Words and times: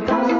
ప్రేమధార 0.00 0.39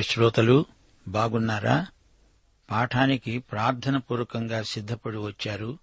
ప్రియ 0.00 0.12
శ్రోతలు 0.12 0.64
బాగున్నారా? 1.08 1.86
పాఠానికి 2.70 3.38
ప్రార్థన 3.38 3.96
పూర్వకంగా 3.96 4.62
సిద్ధపడి 4.62 5.16
వచ్చారు. 5.16 5.78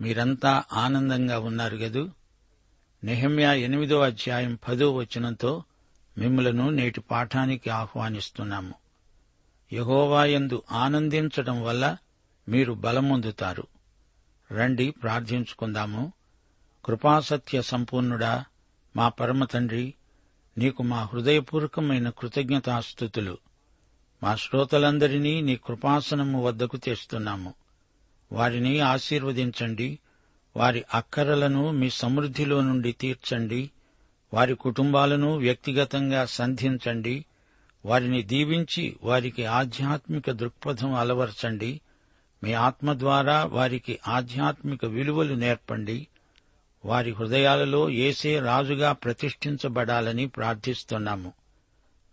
మీరంతా 0.00 0.64
ఆనందంగా 0.72 1.38
ఉన్నారు 1.38 1.76
గదు. 1.76 2.10
నెహమ్యా 3.04 3.52
ఎనిమిదో 3.52 4.00
అధ్యాయం 4.00 4.58
పదో 4.68 4.94
వచనంతో 4.94 5.64
మిమ్మలను 6.18 6.70
నేటి 6.70 7.00
పాఠానికి 7.00 7.70
ఆహ్వానిస్తున్నాము. 7.70 8.74
యహోవాయందు 9.72 10.62
ఆనందించడం 10.72 11.62
వల్ల 11.62 11.96
మీరు 12.48 12.72
బలమొందుతారు. 12.72 13.66
రండి 14.52 14.90
ప్రార్థించుకుందాము. 14.90 16.12
కృపాసత్య 16.84 17.62
సంపూర్ణుడా 17.62 18.44
మా 18.96 19.08
పరమ 19.08 19.44
తండ్రి 19.44 19.94
నీకు 20.58 20.82
మా 20.82 21.08
హృదయపూర్వకమైన 21.12 22.10
కృతజ్ఞతాస్థుతులు 22.10 23.38
మా 24.22 24.36
శ్రోతలందరినీ 24.36 25.40
నీ 25.40 25.56
కృపాసనము 25.56 26.44
వద్దకు 26.44 26.76
తెస్తున్నాము 26.76 27.54
వారిని 28.32 28.80
ఆశీర్వదించండి. 28.80 29.98
వారి 30.56 30.84
అక్కరలను 30.94 31.70
మీ 31.70 31.90
సమృద్ధిలో 31.90 32.60
నుండి 32.60 32.92
తీర్చండి. 32.92 33.70
వారి 34.34 34.54
కుటుంబాలను 34.54 35.38
వ్యక్తిగతంగా 35.38 36.26
సంధించండి. 36.26 37.24
వారిని 37.86 38.22
దీవించి 38.22 38.96
వారికి 39.02 39.44
ఆధ్యాత్మిక 39.44 40.30
దృక్పథం 40.30 40.94
అలవర్చండి. 40.94 41.80
మీ 42.44 42.52
ఆత్మ 42.52 42.92
ద్వారా 42.92 43.44
వారికి 43.44 43.98
ఆధ్యాత్మిక 44.08 44.84
విలువలు 44.84 45.34
నేర్పండి. 45.34 46.06
వారి 46.84 47.12
హృదయాలలో 47.12 47.90
ఏసే 47.90 48.38
రాజుగా 48.38 48.92
ప్రతిష్ఠించబడాలని 48.92 50.26
ప్రార్థిస్తున్నాము. 50.28 51.32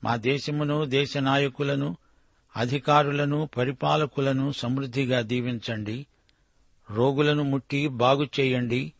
మా 0.03 0.15
దేశమును 0.15 0.85
దేశ 0.85 1.17
నాయకులను 1.17 1.97
అధికారులను 2.57 3.49
పరిపాలకులను 3.57 4.51
సమృద్ధిగా 4.51 5.21
దీవించండి. 5.21 6.05
రోగులను 6.91 7.43
ముట్టి 7.43 7.87
బాగు 7.87 8.27
చేయండి. 8.39 8.93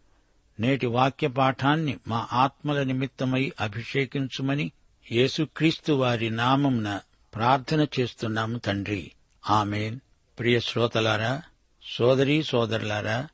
నేటి 0.60 0.86
వాక్య 0.86 1.28
పాఠాన్ని 1.28 1.98
మా 2.08 2.28
ఆత్మల 2.34 2.84
నిమిత్తమై 2.84 3.52
అభిషేకించుమని 3.62 4.72
యేసుక్రీస్తు 5.12 5.94
వారి 5.94 6.30
నామంన 6.30 7.00
ప్రార్థన 7.36 7.88
చేస్తున్నాము 8.00 8.58
తండ్రి. 8.58 9.12
ఆమెన్. 9.50 10.00
ప్రియ 10.40 10.60
శ్రోతలారా 10.60 11.42
సోదరీ 11.84 12.44
సోదరులారా 12.44 13.28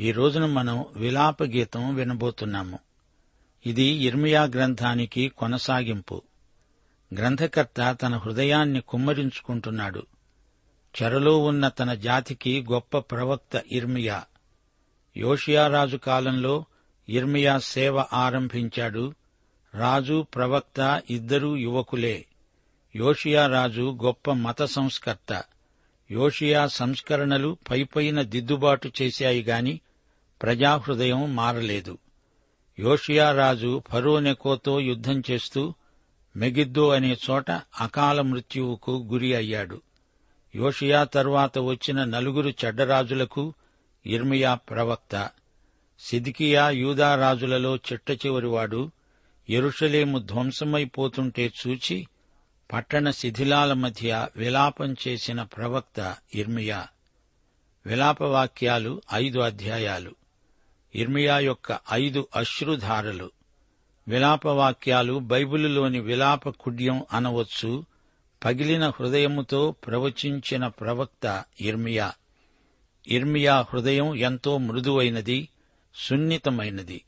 ఈ 0.00 0.12
రోజున 0.12 0.46
మనం 0.46 0.84
విలాప 0.96 1.42
గీతం 1.42 1.94
వినబోతున్నాము. 1.94 2.78
ఇది 3.66 3.82
ఇర్మియా 3.82 4.44
గ్రంథానికి 4.44 5.28
కొనసాగింపు. 5.28 6.22
గ్రంథకర్త 7.14 7.96
తన 8.02 8.16
హృదయాన్ని 8.16 8.80
కుమ్మరించుకుంటున్నాడు. 8.80 10.06
చెరలో 11.02 11.38
ఉన్న 11.38 11.68
తన 11.68 11.94
జాతికి 11.94 12.66
గొప్ప 12.72 12.98
ప్రవక్త 12.98 13.62
ఇర్మియా. 13.72 14.24
యోషియారాజు 15.16 15.96
కాలంలో 15.96 16.64
ఇర్మియా 17.08 17.58
సేవ 17.58 18.04
ఆరంభించాడు. 18.12 19.14
రాజు 19.74 20.26
ప్రవక్త 20.34 21.02
ఇద్దరూ 21.10 21.56
యువకులే. 21.56 22.26
యోషియారాజు 22.96 23.98
గొప్ప 24.04 24.30
మత 24.30 24.62
సంస్కర్త. 24.62 25.44
యోషియా 26.10 26.66
సంస్కరణలు 26.66 27.58
పైపైన 27.70 28.22
దిద్దుబాటు 28.22 28.92
చేశాయి 29.02 29.42
గాని 29.42 29.80
ప్రజాహృదయం 30.42 31.36
మారలేదు. 31.36 31.98
యోషియారాజు 32.78 33.82
ఫరోనెకోతో 33.90 34.80
యుద్ధం 34.80 35.22
చేస్తూ 35.30 35.74
మెగిద్దో 36.36 36.88
అనే 36.88 37.16
చోట 37.30 37.50
అకాల 37.80 38.20
మృత్యువుకు 38.20 39.08
గురి 39.12 39.34
అయ్యాడు. 39.34 39.80
యోషియా 40.54 41.04
తరువాత 41.04 41.58
వచ్చిన 41.58 42.04
నలుగురు 42.04 42.48
చెడ్డరాజులకు 42.48 43.54
ఇర్మియా 44.06 44.54
ప్రవక్త 44.54 45.30
సిదికియా 46.00 46.70
యూదారాజులలో 46.70 47.76
చిట్ట 47.76 48.10
చివరివాడు 48.10 48.90
ఎరుషలేము 49.50 50.18
ధ్వంసమైపోతుంటే 50.18 51.52
చూచి 51.66 52.08
పట్టణ 52.72 53.10
శిథిలాల 53.10 53.72
మధ్య 53.72 54.28
విలాపం 54.36 54.96
చేసిన 55.08 55.42
ప్రవక్త 55.42 56.16
ఇర్మియా. 56.34 56.86
విలాపవాక్యాలు 57.86 59.02
ఐదు 59.14 59.38
అధ్యాయాలు. 59.38 60.17
ఇర్మియా 60.98 61.38
యొక్క 61.38 61.78
ఐదు 61.92 62.28
అశ్రుధారలు. 62.36 63.30
విలాపవాక్యాలు 64.08 65.18
బైబిలులోని 65.18 66.00
విలాప 66.00 66.48
కుడ్యం 66.48 67.02
అనవచ్చు 67.12 67.84
పగిలిన 68.44 68.88
హృదయముతో 68.88 69.70
ప్రవచించిన 69.70 70.66
ప్రవక్త 70.66 71.44
ఇర్మియా 71.60 72.12
ఇర్మియా 73.08 73.66
హృదయం 73.72 74.14
ఎంతో 74.14 74.58
మృదువైనది 74.58 75.48
సున్నితమైనది. 75.94 77.04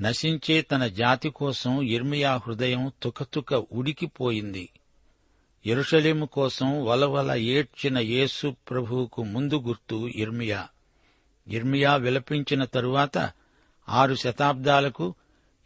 నశించే 0.00 0.62
తన 0.62 0.86
జాతి 0.86 1.30
కోసం 1.30 1.82
ఇర్మియా 1.82 2.40
హృదయం 2.46 2.92
తుకతుక 3.02 3.54
ఉడికిపోయింది. 3.54 4.68
ఎరుషలేము 5.66 6.26
కోసం 6.26 6.84
వలవల 6.84 7.32
ఏడ్చిన 7.32 7.98
యేసు 7.98 8.56
ప్రభువుకు 8.70 9.22
ముందు 9.22 9.60
గుర్తు 9.60 10.08
ఇర్మియా 10.08 10.68
ఇర్మియా 11.48 11.96
విలపించిన 11.96 12.64
తరువాత 12.64 13.30
ఆరు 13.88 14.14
శతాబ్దాలకు 14.14 15.14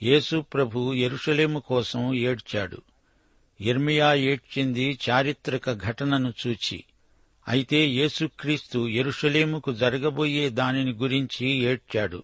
యేసు 0.03 0.41
ప్రభు 0.41 0.94
ఎరుషలేము 0.94 1.59
కోసం 1.61 2.15
ఏడ్చాడు. 2.15 2.82
ఇర్మియా 3.61 4.15
ఏడ్చింది 4.15 4.99
చారిత్రక 5.11 5.73
ఘటనను 5.73 6.32
చూచి 6.47 6.85
అయితే 7.49 7.87
యేసుక్రీస్తు 7.88 8.88
ఎరుషలేముకు 8.88 9.73
జరగబోయే 9.73 10.49
దానిని 10.49 10.93
గురించి 10.93 11.47
ఏడ్చాడు. 11.47 12.23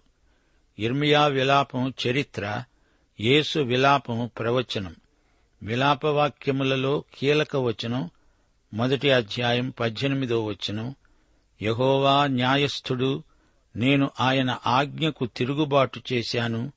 ఇర్మియా 0.79 1.27
విలాపం 1.27 1.93
చరిత్ర 2.07 2.63
యేసు 3.19 3.59
విలాపం 3.59 4.29
ప్రవచనం. 4.39 4.95
విలాపవాక్యములలో 5.63 7.03
కీలక 7.15 7.55
వచనం 7.55 8.09
మొదటి 8.73 9.11
అధ్యాయం 9.11 9.69
పద్దెనిమిదో 9.69 10.45
వచనం 10.45 10.95
యహోవా 11.61 12.27
న్యాయస్థుడు 12.27 13.23
నేను 13.77 14.11
ఆయన 14.19 14.57
ఆజ్ఞకు 14.67 15.25
తిరుగుబాటు 15.25 16.01
చేశాను. 16.13 16.71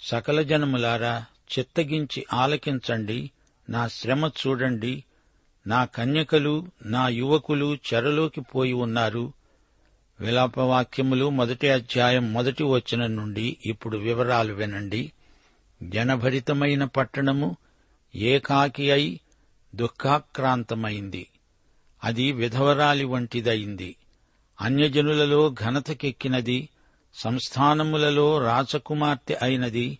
సకల 0.00 0.42
జనములారా 0.42 1.24
చిత్తగించి 1.58 2.26
ఆలకించండి. 2.32 3.30
నా 3.70 3.88
శ్రమ 3.88 4.30
చూడండి. 4.46 5.04
నా 5.66 5.84
కన్యకలు 5.84 6.68
నా 6.86 7.08
యువకులు 7.08 7.74
చెరలోకి 7.74 8.40
పోయి 8.40 8.72
ఉన్నారు. 8.72 9.32
విలాపవాక్యములు 10.20 11.30
మొదటి 11.30 11.68
అధ్యాయం 11.68 12.32
మొదటి 12.32 12.64
వచనం 12.64 13.16
నుండి 13.16 13.56
ఇప్పుడు 13.66 13.96
వివరాలు 13.96 14.54
వినండి. 14.54 15.12
జనభరితమైన 15.82 16.84
పట్టణము 16.84 17.56
ఏకాకి 18.14 18.90
అయి 18.90 19.20
దుఃఖాక్రాంతమైంది. 19.74 21.26
అది 22.04 22.32
విధవరాలి 22.32 23.04
వంటిదైంది. 23.04 23.96
అన్యజనులలో 24.60 25.54
ఘనతకెక్కినది 25.64 26.68
సంస్థానములలో 27.14 28.38
రాచకుమార్తె 28.38 29.38
అయినది 29.42 29.98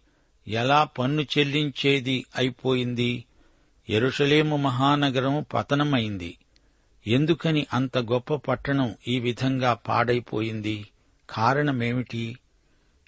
ఎలా 0.49 0.85
పన్ను 0.85 1.23
చెల్లించేది 1.39 2.25
అయిపోయింది. 2.37 3.25
ఎరుషలేము 3.89 4.57
మహానగరం 4.57 5.47
పతనమైంది. 5.55 6.39
ఎందుకని 7.07 7.67
అంత 7.73 7.99
గొప్ప 7.99 8.35
పట్టణం 8.35 8.95
ఈ 9.09 9.21
విధంగా 9.21 9.75
పాడైపోయింది? 9.75 10.89
కారణమేమిటి? 11.31 12.39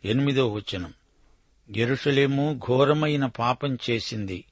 ఎనిమిదో 0.05 0.53
వచనం. 0.53 0.93
ఎరుషలేము 1.77 2.61
ఘోరమైన 2.69 3.27
పాపం 3.27 3.79
చేసింది. 3.91 4.45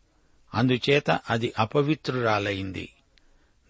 అందుచేత 0.54 1.10
అది 1.30 1.52
అపవిత్రురాలైంది. 1.58 2.88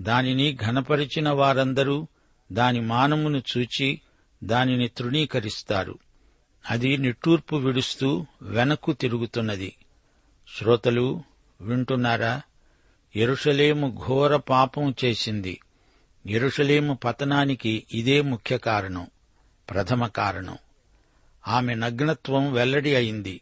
దానిని 0.02 0.58
ఘనపరిచిన 0.66 1.28
వారందరూ 1.30 2.06
దాని 2.52 2.80
మానమును 2.80 3.42
చూచి 3.56 4.00
దానిని 4.44 4.88
తృణీకరిస్తారు. 4.88 5.98
అది 6.70 6.96
నిట్టూర్పు 6.96 7.56
విడుస్తూ 7.56 8.26
వెనక్కు 8.42 8.92
తిరుగుతున్నది. 8.92 9.76
శ్రోతలు 10.58 11.22
వింటున్నారా? 11.60 12.42
ఎరుషలేము 13.16 14.02
ఘోర 14.06 14.36
పాపం 14.36 14.94
చేసింది. 15.04 15.60
ఎరుషలేము 16.26 16.94
పతనానికి 16.94 17.86
ఇదే 17.92 18.20
ముఖ్య 18.20 18.58
కారణం 18.58 19.06
ప్రథమ 19.70 20.06
కారణం. 20.06 20.58
ఆమె 21.48 21.74
నగ్నత్వం 21.74 22.52
వెల్లడి 22.52 22.94
అయింది. 22.94 23.40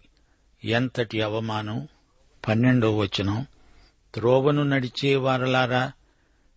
ఎంతటి 0.65 1.21
అవమానం? 1.21 1.89
పన్నెండో 2.49 2.97
వచనం. 2.97 3.47
త్రోవను 4.15 4.63
నడిచే 4.63 5.17
వారలారా 5.17 5.93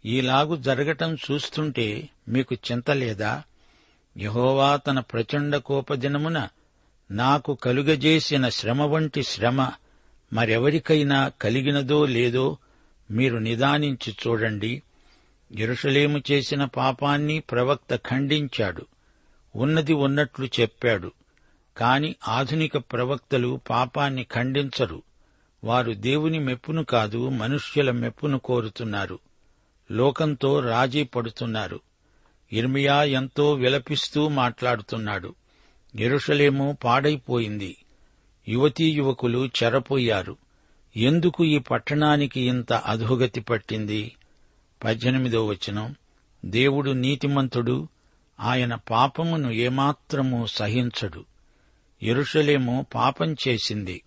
ఈలాగు 0.06 0.56
జరగటం 0.56 1.16
చూస్తుంటే 1.16 2.10
మీకు 2.28 2.56
చింత 2.56 2.92
లేదా? 2.92 3.44
యహోవా 4.18 4.76
తన 4.76 5.00
ప్రచండ 5.00 5.58
కోపదినమున 5.58 6.48
నాకు 7.12 7.54
కలుగజేసిన 7.54 8.50
శ్రమ 8.50 8.82
వంటి 8.82 9.24
శ్రమ 9.24 9.70
మరెవరికైనా 10.34 11.28
కలిగినదో 11.28 12.06
లేదో 12.06 12.58
మీరు 13.12 13.38
నిదానించి 13.38 14.16
చూడండి. 14.28 14.84
ఎరుషలేము 15.58 16.22
చేసిన 16.32 16.66
పాపాన్ని 16.66 17.40
ప్రవక్త 17.40 17.96
ఖండించాడు. 17.96 18.86
ఉన్నది 19.56 19.94
ఉన్నట్లు 19.94 20.46
చెప్పాడు. 20.46 21.12
కాని 21.78 22.16
ఆధునిక 22.28 22.78
ప్రవక్తలు 22.78 23.62
పాపాన్ని 23.70 24.24
ఖండించరు. 24.24 25.02
వారు 25.64 25.92
దేవుని 25.92 26.40
మెప్పును 26.40 26.84
కాదు 26.84 27.30
మనుష్యుల 27.30 27.92
మెప్పును 27.92 28.40
కోరుతున్నారు. 28.40 29.20
లోకంతో 29.92 30.60
రాజీ 30.60 31.04
పడుతున్నారు. 31.04 31.80
ఇర్మియా 32.54 33.04
ఎంతో 33.04 33.54
విలపిస్తూ 33.54 34.28
మాట్లాడుతున్నాడు. 34.28 35.36
ఎరుషలేము 36.00 36.78
పాడైపోయింది. 36.84 37.78
యువతీ 38.48 38.92
యువకులు 38.92 39.50
చెరపోయారు. 39.64 40.38
ఎందుకు 40.98 41.46
ఈ 41.46 41.60
పట్టణానికి 41.60 42.42
ఇంత 42.42 42.74
అధోగతి 42.74 43.42
పట్టింది? 43.42 44.16
పద్దెనిమిదో 44.84 45.46
వచనం. 45.46 45.96
దేవుడు 46.46 46.92
నీతిమంతుడు. 46.92 47.88
ఆయన 48.40 48.76
పాపమును 48.76 49.52
ఏమాత్రము 49.52 50.46
సహించడు. 50.46 51.26
ఎరుషలేము 52.04 52.86
పాపం 52.96 53.36
చేసింది. 53.48 54.02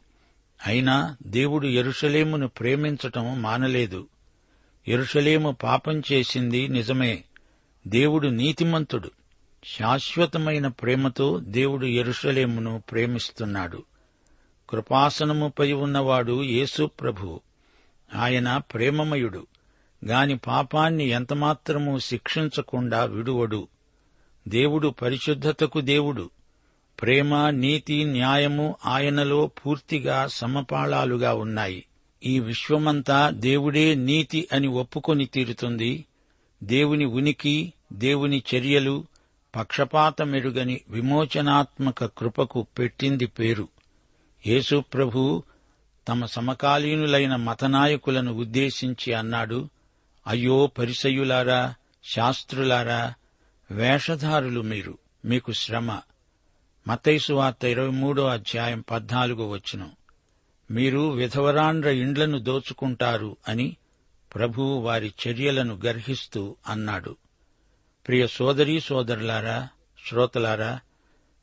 అయినా 0.67 1.17
దేవుడు 1.23 1.67
ఎరుషలేమును 1.67 2.49
ప్రేమించటం 2.49 3.43
మానలేదు. 3.43 4.07
ఎరుషలేము 4.91 5.57
పాపం 5.63 6.03
చేసింది 6.13 6.69
నిజమే. 6.69 7.25
దేవుడు 7.87 8.29
నీతిమంతుడు. 8.29 9.11
శాశ్వతమైన 9.65 10.67
ప్రేమతో 10.67 11.39
దేవుడు 11.39 11.87
ఎరుషలేమును 11.87 12.83
ప్రేమిస్తున్నాడు. 12.91 13.83
కృపాసనముపై 14.71 15.73
ఉన్నవాడు 15.73 16.43
యేసు 16.43 16.87
ప్రభు. 16.87 17.41
ఆయన 18.15 18.57
ప్రేమమయుడు. 18.57 19.47
గాని 20.07 20.39
పాపాన్ని 20.39 21.05
ఎంతమాత్రమూ 21.05 21.99
శిక్షించకుండా 21.99 23.05
విడువడు. 23.05 23.69
దేవుడు 24.49 24.89
పరిశుద్ధతకు 24.89 25.81
దేవుడు. 25.81 26.31
ప్రేమ 27.03 27.51
నీతి 27.51 28.05
న్యాయము 28.05 28.77
ఆయనలో 28.87 29.47
పూర్తిగా 29.47 30.27
సమపాళాలుగా 30.27 31.35
ఉన్నాయి. 31.35 31.85
ఈ 32.25 32.41
విశ్వమంతా 32.41 33.31
దేవుడే 33.31 33.95
నీతి 33.95 34.49
అని 34.53 34.67
ఒప్పుకొని 34.67 35.27
తీరుతుంది. 35.27 36.05
దేవుని 36.63 37.05
ఉనికి 37.05 37.73
దేవుని 37.93 38.43
చర్యలు 38.55 39.05
పక్షపాతమెరుగని 39.57 40.81
విమోచనాత్మక 40.89 42.05
కృపకు 42.05 42.67
పెట్టింది 42.79 43.27
పేరు. 43.27 43.69
యేసు 44.47 44.85
ప్రభు 44.95 45.43
తమ 46.09 46.27
సమకాలీనులైన 46.27 47.37
మతనాయకులను 47.37 48.33
ఉద్దేశించి 48.33 49.13
అన్నాడు 49.13 49.69
అయ్యో 50.27 50.67
పరిసయులారా 50.67 51.75
శాస్త్రులారా 52.05 53.15
వేషధారులు 53.71 54.61
మీరు 54.61 54.99
మీకు 55.25 55.53
శ్రమ. 55.53 56.01
మతైసు 56.89 57.33
వార్త 57.33 57.65
ఇరవై 57.65 57.89
మూడో 57.89 58.27
అధ్యాయం 58.27 58.85
పద్నాలుగో 58.91 59.49
వచ్చును 59.49 60.00
మీరు 60.71 61.11
విధవరాండ్ర 61.13 61.89
ఇండ్లను 61.89 62.39
దోచుకుంటారు 62.39 63.37
అని 63.49 63.77
ప్రభువు 64.35 64.81
వారి 64.81 65.15
చర్యలను 65.29 65.81
గర్హిస్తూ 65.87 66.57
అన్నాడు. 66.67 67.17
ప్రియ 68.09 68.27
సోదరీ 68.27 68.81
సోదరులారా 68.81 69.69
శ్రోతలారా 70.07 70.81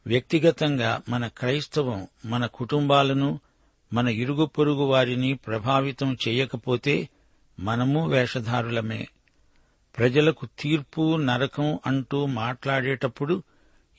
వ్యక్తిగతంగా 0.08 1.02
మన 1.10 1.28
క్రైస్తవం 1.28 2.08
మన 2.26 2.46
కుటుంబాలను 2.46 3.40
మన 3.94 4.08
ఇరుగు 4.08 4.46
పొరుగు 4.46 4.84
వారిని 4.84 5.34
ప్రభావితం 5.34 6.18
చేయకపోతే 6.28 7.10
మనము 7.60 8.08
వేషధారులమే. 8.08 9.08
ప్రజలకు 9.98 10.48
తీర్పు 10.60 11.16
నరకం 11.16 11.80
అంటూ 11.86 12.26
మాట్లాడేటప్పుడు 12.26 13.44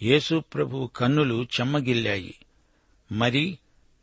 యేసు 0.03 0.43
ప్రభు 0.55 0.91
కన్నులు 0.97 1.47
చెమ్మగిల్లాయి. 1.61 2.35
మరి 3.13 3.59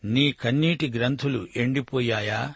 నీ 0.06 0.32
కన్నీటి 0.32 0.90
గ్రంథులు 0.90 1.48
ఎండిపోయాయా? 1.56 2.54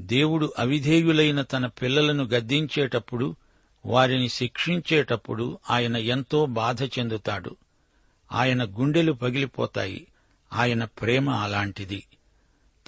దేవుడు 0.00 0.52
అవిధేయులైన 0.58 1.42
తన 1.42 1.66
పిల్లలను 1.66 2.24
గద్దించేటప్పుడు 2.24 3.36
వారిని 3.86 4.28
శిక్షించేటప్పుడు 4.28 5.58
ఆయన 5.70 5.96
ఎంతో 5.96 6.46
బాధ 6.46 6.82
చెందుతాడు. 6.82 7.56
ఆయన 8.32 8.64
గుండెలు 8.64 9.12
పగిలిపోతాయి. 9.12 10.06
ఆయన 10.52 10.84
ప్రేమ 10.84 11.30
అలాంటిది. 11.30 12.06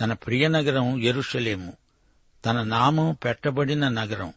తన 0.01 0.13
ప్రియనగరం 0.13 1.03
ఎరుషలేము 1.03 1.73
తన 2.47 2.63
నామం 2.63 3.17
పెట్టబడిన 3.25 3.89
నగరం. 3.89 4.33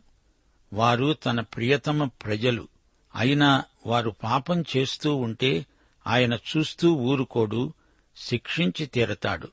వారు 0.73 1.13
తన 1.13 1.41
ప్రియతమ 1.41 2.05
ప్రజలు. 2.05 2.67
అయినా 3.15 3.63
వారు 3.85 4.15
పాపం 4.23 4.63
చేస్తూ 4.77 5.15
ఉంటే 5.15 5.65
ఆయన 6.07 6.33
చూస్తూ 6.33 6.93
ఊరుకోడు. 6.93 7.73
శిక్షించి 8.17 8.85
తీరతాడు. 8.85 9.47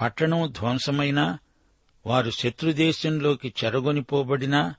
పట్టణం 0.00 0.52
ధ్వంసమైనా 0.58 1.38
వారు 2.06 2.30
శత్రుదేశంలోకి 2.30 3.54
చెరగొనిపోబడినా 3.64 4.74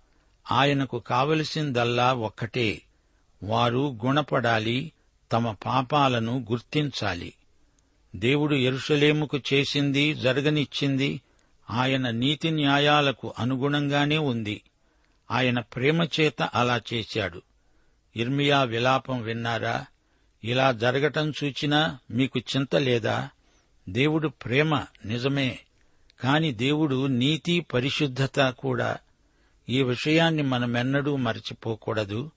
ఆయనకు 0.51 1.00
కావలసిందల్లా 1.00 2.13
ఒక్కటే. 2.13 2.81
వారు 3.43 3.97
గుణపడాలి 4.05 4.91
తమ 5.31 5.51
పాపాలను 5.51 6.45
గుర్తించాలి. 6.51 7.33
దేవుడు 8.15 8.55
ఎరుషలేముకు 8.55 9.39
చేసింది 9.53 10.15
జరగనిచ్చింది 10.15 11.21
ఆయన 11.69 12.09
నీతి 12.09 12.51
న్యాయాలకు 12.51 13.33
అనుగుణంగానే 13.39 14.17
ఉంది. 14.17 14.62
ఆయన 15.31 15.59
ప్రేమచేత 15.59 16.41
అలా 16.41 16.81
చేశాడు. 16.93 17.41
ఇర్మియా 18.15 18.63
విలాపం 18.63 19.21
విన్నారా? 19.21 19.85
ఇలా 20.46 20.72
జరగటం 20.72 21.34
చూచినా 21.44 22.00
మీకు 22.12 22.40
చింత 22.40 22.75
లేదా? 22.75 23.30
దేవుడు 23.90 24.28
ప్రేమ 24.28 24.86
నిజమే 25.06 25.60
కాని 26.22 26.52
దేవుడు 26.52 27.06
నీతి 27.06 27.60
పరిశుద్ధత 27.60 28.50
కూడా. 28.50 28.98
ఈ 29.70 29.84
విషయాన్ని 29.84 30.44
మనమెన్నడూ 30.44 31.16
మరచిపోకూడదు. 31.16 32.32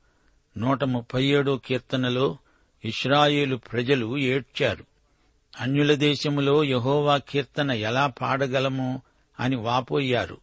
నూట 0.59 0.85
ముప్పై 0.85 1.25
ఏడో 1.25 1.57
కీర్తనలో 1.57 2.39
ఇస్రాయేలు 2.85 3.57
ప్రజలు 3.57 4.19
ఏడ్చారు. 4.19 4.85
అన్యుల 5.61 5.95
దేశములో 5.95 6.65
యహోవా 6.65 7.17
కీర్తన 7.17 7.71
ఎలా 7.71 8.07
పాడగలము 8.07 9.03
అని 9.41 9.57
వాపోయారు. 9.57 10.39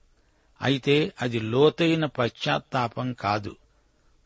అయితే 0.62 1.14
అది 1.22 1.40
లోతైన 1.40 2.06
పశ్చాత్తాపం 2.06 3.14
కాదు. 3.14 3.56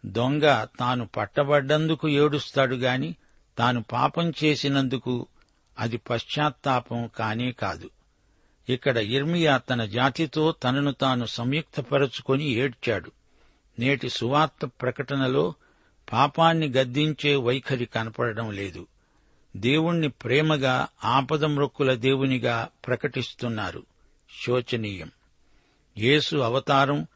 దొంగ 0.06 0.66
తాను 0.80 1.08
పట్టబడ్డందుకు 1.08 2.10
ఏడుస్తాడు 2.10 2.76
గాని 2.76 3.16
తాను 3.60 3.84
పాపం 3.84 4.34
చేసినందుకు 4.44 5.28
అది 5.80 5.98
పశ్చాత్తాపం 5.98 7.08
కానే 7.08 7.52
కాదు. 7.52 7.90
ఇక్కడ 8.70 8.98
ఇర్మియా 8.98 9.58
తన 9.58 9.86
జాతితో 9.86 10.52
తనను 10.52 10.92
తాను 10.92 11.26
సంయుక్తపరచుకొని 11.26 12.46
ఏడ్చాడు. 12.46 13.12
నేటి 13.80 14.10
సువార్త 14.10 14.66
ప్రకటనలో 14.66 15.54
పాపాన్ని 16.14 16.70
గద్దించే 16.70 17.36
వైఖరి 17.36 17.86
కనపడడం 17.86 18.52
లేదు. 18.52 18.88
దేవుణ్ణి 19.58 20.10
ప్రేమగా 20.10 20.88
ఆపదమృక్కుల 21.06 21.94
దేవునిగా 21.94 22.68
ప్రకటిస్తున్నారు. 22.88 23.84
శోచనీయం. 24.46 25.12
యేసు 25.98 26.38
అవతారం 26.38 27.08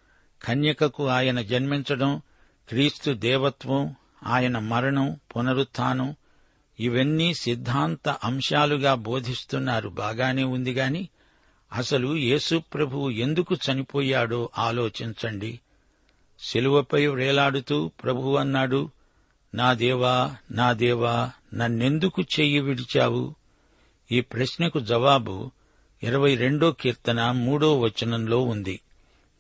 కన్యకకు 0.44 1.08
ఆయన 1.08 1.42
జన్మించడం 1.42 2.22
క్రీస్తు 2.70 3.12
దేవత్వం 3.12 3.96
ఆయన 4.26 4.60
మరణం 4.60 5.20
పునరుత్థానం 5.36 6.16
ఇవన్నీ 6.80 7.34
సిద్ధాంత 7.34 8.10
అంశాలుగా 8.10 8.94
బోధిస్తున్నారు. 8.94 9.90
బాగానే 9.90 10.44
ఉంది 10.44 10.74
గాని 10.74 11.10
అసలు 11.74 12.16
యేసుప్రభువు 12.16 13.10
ఎందుకు 13.10 13.56
చనిపోయాడో 13.56 14.50
ఆలోచించండి. 14.58 15.60
శిలువపై 16.40 17.08
వేలాడుతూ 17.08 17.88
ప్రభువు 17.88 18.38
అన్నాడు 18.38 18.90
నా 19.56 19.74
దేవా 19.74 20.36
నా 20.52 20.74
దేవా 20.74 21.32
నన్నెందుకు 21.54 22.22
చెయ్యి 22.22 22.60
విడిచావు? 22.60 23.36
ఈ 24.12 24.22
ప్రశ్నకు 24.22 24.80
జవాబు 24.80 25.52
ఇరవై 26.04 26.36
రెండో 26.36 26.72
కీర్తన 26.72 27.32
మూడో 27.32 27.80
వచనంలో 27.80 28.42
ఉంది. 28.42 28.80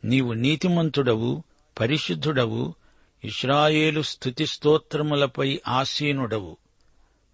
నీవు 0.05 0.33
నీతిమంతుడవు 0.33 1.43
పరిశుద్ధుడవు 1.79 2.75
ఇస్రాయేలు 3.23 4.01
స్తుతి 4.01 4.45
స్తోత్రములపై 4.45 5.61
ఆసీనుడవు. 5.67 6.57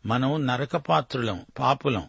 మనం 0.05 0.47
నరకపాత్రులం 0.47 1.45
పాపులం. 1.59 2.03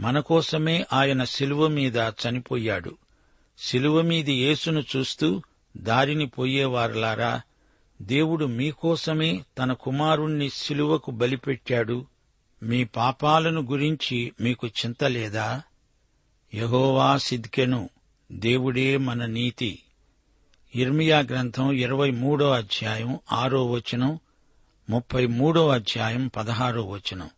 మనకోసమే 0.00 0.86
ఆయన 0.92 1.24
శిలువ 1.24 1.68
మీద 1.68 1.96
చనిపోయాడు. 1.96 2.96
శిలువ 3.58 4.02
మీది 4.02 4.32
యేసును 4.32 4.84
చూస్తూ 4.96 5.42
దారిని 5.76 6.26
పోయేవారులారా 6.26 7.40
దేవుడు 8.02 8.44
మీకోసమే 8.44 9.44
తన 9.58 9.72
కుమారుణ్ణి 9.72 10.50
శిలువకు 10.50 11.10
బలిపెట్టాడు. 11.10 12.06
మీ 12.62 12.84
పాపాలను 12.84 13.60
గురించి 13.60 14.32
మీకు 14.40 14.66
చింత 14.66 15.04
లేదా? 15.04 15.62
యహోవా 16.54 17.16
సిద్కెను 17.16 17.90
దేవుడే 18.32 18.96
మన 18.96 19.26
నీతి. 19.26 19.78
ఇర్మియా 20.74 21.18
గ్రంథం 21.18 21.72
ఇరవై 21.72 22.10
మూడో 22.10 22.50
అధ్యాయం 22.50 23.18
ఆరో 23.32 23.66
వచనం 23.66 24.18
ముప్పై 24.90 25.26
మూడో 25.26 25.68
అధ్యాయం 25.68 26.30
పదహారో 26.36 26.82
వచనం. 26.82 27.30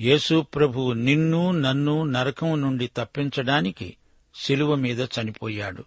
యేసు 0.00 0.40
ప్రభు 0.40 0.92
నిన్ను 0.92 1.50
నన్ను 1.50 2.04
నరకం 2.04 2.60
నుండి 2.60 2.90
తప్పించడానికి 2.96 3.96
శిలువ 4.34 4.74
మీద 4.74 5.00
చనిపోయాడు. 5.00 5.84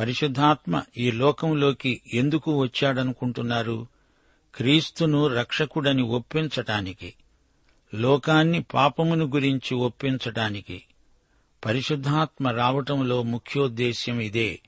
పరిశుద్ధాత్మ 0.00 0.82
ఈ 0.96 1.10
లోకంలోకి 1.10 2.00
ఎందుకు 2.14 2.58
వచ్చాడనుకుంటున్నారు? 2.58 3.86
క్రీస్తును 4.54 5.26
రక్షకుడని 5.26 6.02
ఒప్పించటానికి 6.02 7.14
లోకాన్ని 7.94 8.62
పాపమును 8.62 9.26
గురించి 9.26 9.74
ఒప్పించటానికి. 9.74 10.82
పరిశుద్ధాత్మ 11.64 12.48
రావటంలో 12.48 13.22
ముఖ్యోద్దేశ్యం 13.22 14.20
ఇదే. 14.20 14.60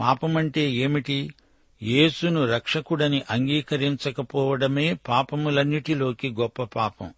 పాపమంటే 0.00 0.72
ఏమిటి? 0.72 1.30
యేసును 1.84 2.46
రక్షకుడని 2.46 3.22
అంగీకరించకపోవడమే 3.30 4.94
పాపములన్నిటిలోకి 4.94 6.30
గొప్ప 6.30 6.62
పాపం. 6.62 7.14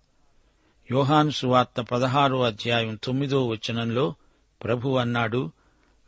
యోహాను 0.91 1.31
సువార్త 1.31 1.81
పదహారో 1.81 2.43
అధ్యాయం 2.43 2.99
తొమ్మిదో 3.05 3.47
వచనంలో 3.47 4.15
ప్రభు 4.65 4.97
అన్నాడు 4.97 5.53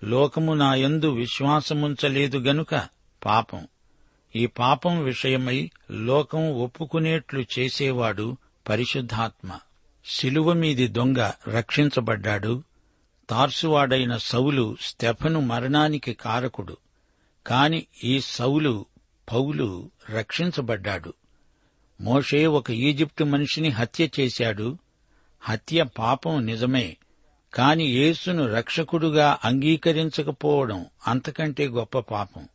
లోకము 0.05 0.55
నాయందు 0.55 1.11
విశ్వాసముంచలేదు 1.11 2.39
గనుక 2.39 2.89
పాపం. 3.25 3.67
ఈ 4.37 4.47
పాపం 4.47 5.05
విషయమై 5.05 5.71
లోకం 5.91 6.53
ఒప్పుకునేట్లు 6.53 7.45
చేసేవాడు 7.59 8.37
పరిశుద్ధాత్మ. 8.69 9.59
శిలువ 10.07 10.53
మీది 10.53 10.89
దొంగ 10.89 11.31
రక్షించబడ్డాడు. 11.49 12.63
తార్సువాడైన 13.31 14.17
సౌలు 14.17 14.77
స్టెఫను 14.81 15.41
మరణానికి 15.41 16.13
కారకుడు. 16.13 16.77
కాని 17.49 17.87
ఈ 18.05 18.21
సౌలు 18.21 18.87
పౌలు 19.33 19.91
రక్షించబడ్డాడు. 20.11 21.15
మోషే 22.01 22.47
ఒక 22.47 22.71
ఈజిప్టు 22.71 23.25
మనిషిని 23.25 23.69
హత్య 23.69 24.09
చేశాడు. 24.21 24.79
హత్య 25.41 25.83
పాపం 25.83 26.47
నిజమే 26.47 26.97
కాని 27.55 27.85
యేసును 27.85 28.55
రక్షకుడుగా 28.55 29.39
అంగీకరించకపోవడం 29.45 30.87
అంతకంటే 31.07 31.69
గొప్ప 31.69 31.99
పాపం. 31.99 32.49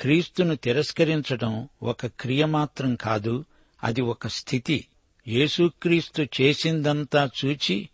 క్రీస్తును 0.00 0.56
తిరస్కరించడం 0.56 1.68
ఒక 1.82 2.06
క్రియ 2.06 2.44
మాత్రం 2.44 2.94
కాదు 2.94 3.44
అది 3.84 4.00
ఒక 4.00 4.26
స్థితి. 4.26 4.86
యేసుక్రీస్తు 5.28 6.26
చేసిందంతా 6.40 7.30
చూచి 7.44 7.88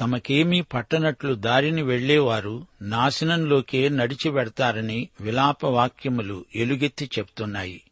తమకేమీ 0.00 0.60
పట్టనట్లు 0.60 1.34
దారిని 1.34 1.82
వెళ్ళేవారు 1.82 2.66
నాశనంలోకే 2.82 3.88
నడిచి 3.88 4.28
వెడతారని 4.30 5.08
విలాప 5.20 5.64
వాక్యములు 5.64 6.44
ఎలుగెత్తి 6.56 7.10
చెప్తున్నాయి. 7.18 7.82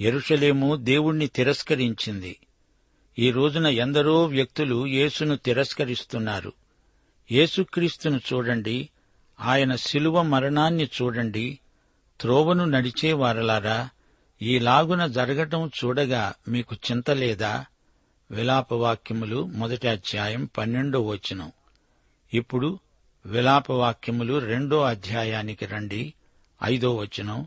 ఎరుషలేము 0.00 0.76
దేవుణ్ణి 0.76 1.26
తిరస్కరించింది. 1.26 2.36
ఈ 3.18 3.30
రోజున 3.30 3.66
ఎందరో 3.66 4.24
వ్యక్తులు 4.24 4.86
యేసును 4.86 5.36
తిరస్కరిస్తున్నారు. 5.36 6.52
యేసుక్రీస్తును 7.32 8.20
చూడండి 8.32 8.88
ఆయన 9.40 9.74
శిలువ 9.76 10.22
మరణాన్ని 10.22 10.84
చూడండి 10.84 11.58
త్రోవను 12.20 12.64
నడిచేవారలారా 12.64 13.88
ఈలాగున 14.42 15.06
జరగటం 15.06 15.70
చూడగా 15.84 16.34
మీకు 16.48 16.76
చింతలేదా 16.90 17.64
విలాపవాక్యములు 18.30 19.44
మొదటి 19.44 19.88
అధ్యాయం 19.88 20.44
పన్నెండో 20.58 21.00
వచనం. 21.00 21.52
ఇప్పుడు 22.34 22.78
విలాపవాక్యములు 23.26 24.38
రెండో 24.38 24.80
అధ్యాయానికి 24.80 25.66
రండి. 25.66 26.14
ఐదో 26.64 26.96
వచనం. 26.96 27.46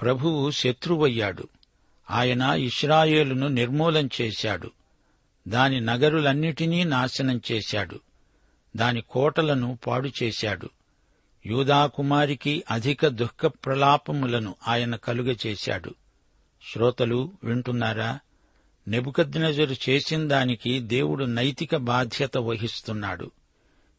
ప్రభువు 0.00 0.50
శత్రువయ్యాడు. 0.50 1.48
ఆయన 2.10 2.42
ఇస్రాయేలును 2.42 3.48
నిర్మూలం 3.48 4.08
చేశాడు. 4.20 4.70
దాని 5.48 5.80
నగరులన్నిటినీ 5.80 6.84
నాశనం 6.84 7.40
చేశాడు. 7.52 8.00
దాని 8.76 9.00
కోటలను 9.00 9.78
పాడు 9.86 10.10
చేశాడు. 10.22 10.70
యూదాకుమారికి 11.46 12.64
అధిక 12.70 13.06
దుఃఖ 13.06 13.46
ప్రలాపములను 13.46 14.54
ఆయన 14.68 14.96
కలుగచేశాడు 14.96 15.94
శ్రోతలు 16.72 17.32
వింటున్నారా? 17.44 18.18
నెబుకద్నెజరు 18.88 19.90
చేసిన 19.90 20.28
దానికి 20.28 20.80
దేవుడు 20.80 21.24
నైతిక 21.24 21.76
బాధ్యత 21.76 22.38
వహిస్తున్నాడు. 22.38 23.30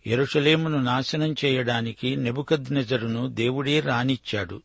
ఎరుషలేమును 0.08 0.82
నాశనం 0.82 1.36
చేయడానికి 1.46 2.16
నెబుకద్నెజరును 2.16 3.28
దేవుడే 3.28 3.80
రానిచ్చాడు. 3.80 4.62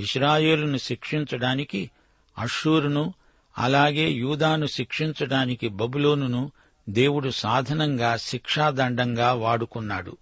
ఇస్రాయేలును 0.00 0.76
శిక్షించడానికి 0.76 1.90
అషూరును 2.38 3.14
అలాగే 3.58 4.10
యూదాను 4.10 4.66
శిక్షించడానికి 4.66 5.68
బబులోనును 5.68 6.52
దేవుడు 6.88 7.30
సాధనంగా 7.30 8.16
శిక్షాదండంగా 8.16 9.32
వాడుకున్నాడు. 9.32 10.16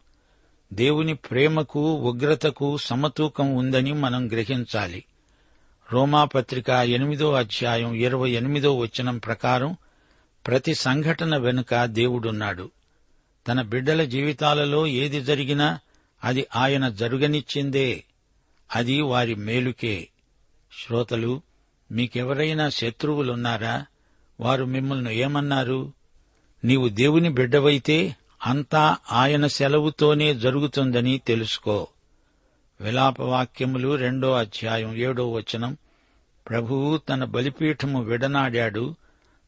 దేవుని 0.73 1.15
ప్రేమకు 1.15 1.95
ఉగ్రతకు 1.95 2.77
సమతూకం 2.77 3.55
ఉందని 3.55 3.93
మనం 3.93 4.29
గ్రహించాలి. 4.29 5.05
రోమాపత్రిక 5.93 6.71
ఎనిమిదో 6.71 7.33
అధ్యాయం 7.33 7.95
ఇరవై 7.95 8.31
ఎనిమిదో 8.31 8.79
వచనం 8.79 9.19
ప్రకారం 9.19 9.77
ప్రతి 10.47 10.75
సంఘటన 10.75 11.37
వెనుక 11.37 11.85
దేవుడున్నాడు. 11.85 12.71
తన 13.49 13.63
బిడ్డల 13.63 14.05
జీవితాలలో 14.05 14.87
ఏది 14.87 15.23
జరిగినా 15.25 15.79
అది 16.25 16.47
ఆయన 16.57 16.89
జరుగనిచ్చిందే. 16.89 18.05
అది 18.75 19.01
వారి 19.01 19.35
మేలుకే. 19.35 20.09
శ్రోతలు 20.85 21.43
మీకెవరైనా 21.93 22.69
శత్రువులున్నారా? 22.69 23.87
వారు 24.41 24.65
మిమ్మల్ని 24.65 25.17
ఏమన్నారు? 25.17 25.93
నీవు 26.65 26.89
దేవుని 26.89 27.29
బిడ్డవైతే 27.29 28.17
అంతా 28.47 28.97
ఆయన 29.13 29.47
సెలవుతోనే 29.47 30.35
జరుగుతుందని 30.35 31.19
తెలుసుకో. 31.19 31.89
విలాపవాక్యములు 32.81 33.95
రెండో 33.95 34.33
అధ్యాయం 34.33 34.97
ఏడో 34.97 35.33
వచనం. 35.33 35.77
ప్రభువు 36.49 36.97
తన 36.97 37.25
బలిపీఠము 37.25 38.03
విడనాడాడు 38.03 38.95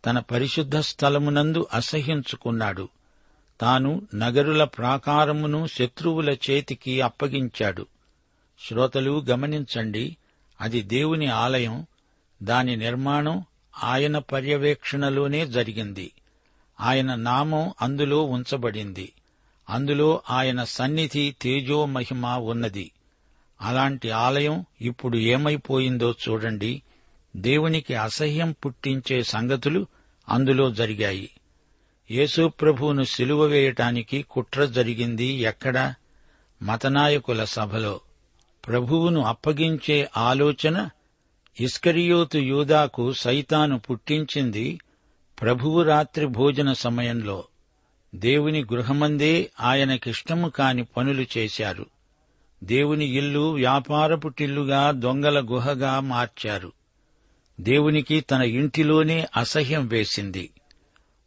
తన 0.06 0.18
పరిశుద్ధ 0.18 0.76
స్థలమునందు 0.76 1.66
అసహ్యించుకున్నాడు. 1.74 2.88
తాను 3.60 4.02
నగరుల 4.14 4.64
ప్రాకారమును 4.64 5.66
శత్రువుల 5.66 6.30
చేతికి 6.30 7.00
అప్పగించాడు. 7.00 7.86
శ్రోతలు 8.68 9.24
గమనించండి 9.30 10.16
అది 10.60 10.82
దేవుని 10.82 11.26
ఆలయం 11.26 11.86
దాని 12.42 12.76
నిర్మాణం 12.76 13.44
ఆయన 13.84 14.18
పర్యవేక్షణలోనే 14.18 15.46
జరిగింది. 15.46 16.12
ఆయన 16.80 17.14
నామం 17.14 17.72
అందులో 17.82 18.22
ఉంచబడింది. 18.22 19.12
అందులో 19.70 20.22
ఆయన 20.30 20.64
సన్నిధి 20.64 21.36
తేజోమహిమ 21.42 22.26
ఉన్నది. 22.26 22.92
అలాంటి 23.62 24.10
ఆలయం 24.10 24.64
ఇప్పుడు 24.80 25.16
ఏమైపోయిందో 25.16 26.14
చూడండి. 26.28 26.82
దేవునికి 27.36 27.94
అసహ్యం 27.94 28.52
పుట్టించే 28.52 29.22
సంగతులు 29.22 29.86
అందులో 30.28 30.70
జరిగాయి. 30.70 31.30
యేసుప్రభువును 32.10 33.02
సిలువ 33.02 33.42
వేయటానికి 33.42 34.22
కుట్ర 34.22 34.64
జరిగింది 34.64 35.24
ఎక్కడ? 35.24 35.94
మతనాయకుల 36.62 37.44
సభలో. 37.44 38.00
ప్రభువును 38.66 39.20
అప్పగించే 39.20 40.10
ఆలోచన 40.16 40.88
ఇస్కరియోతు 41.60 42.38
యూదాకు 42.38 43.12
సైతాను 43.12 43.78
పుట్టించింది 43.78 44.80
ప్రభువు 45.40 45.82
రాత్రి 45.82 46.26
భోజన 46.26 46.72
సమయంలో. 46.72 47.44
దేవుని 48.14 48.64
గృహమందే 48.64 49.50
ఆయనకిష్టము 49.60 50.48
కాని 50.48 50.84
పనులు 50.84 51.26
చేశారు. 51.38 51.86
దేవుని 52.62 53.04
ఇల్లు 53.04 53.50
వ్యాపారపు 53.50 54.28
టిల్లుగా 54.28 54.90
దొంగల 54.90 55.40
గుహగా 55.40 56.00
మార్చారు. 56.00 56.72
దేవునికి 57.60 58.20
తన 58.20 58.42
ఇంటిలోనే 58.42 59.26
అసహ్యం 59.36 59.86
వేసింది. 59.86 60.50